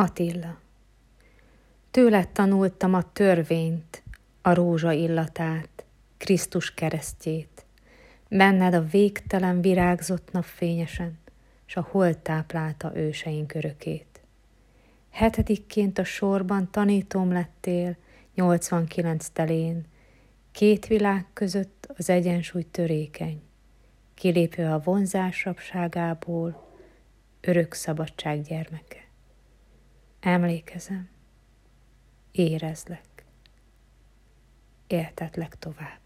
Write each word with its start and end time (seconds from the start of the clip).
Attila. 0.00 0.58
Tőled 1.90 2.28
tanultam 2.28 2.94
a 2.94 3.12
törvényt, 3.12 4.02
a 4.42 4.54
rózsa 4.54 4.92
illatát, 4.92 5.84
Krisztus 6.16 6.74
keresztjét. 6.74 7.64
Benned 8.28 8.74
a 8.74 8.84
végtelen 8.84 9.60
virágzott 9.60 10.32
napfényesen, 10.32 11.18
s 11.64 11.76
a 11.76 11.86
hold 11.90 12.18
táplálta 12.18 12.96
őseink 12.96 13.54
örökét. 13.54 14.20
Hetedikként 15.10 15.98
a 15.98 16.04
sorban 16.04 16.70
tanítom 16.70 17.32
lettél, 17.32 17.96
89 18.34 19.28
telén, 19.28 19.84
két 20.52 20.86
világ 20.86 21.26
között 21.32 21.92
az 21.96 22.10
egyensúly 22.10 22.66
törékeny, 22.70 23.42
kilépve 24.14 24.72
a 24.72 24.80
vonzás 24.84 25.44
rabságából, 25.44 26.68
örök 27.40 27.72
szabadság 27.72 28.42
gyermeke. 28.42 29.08
Emlékezem, 30.20 31.08
érezlek, 32.30 33.24
éltetlek 34.86 35.58
tovább. 35.58 35.99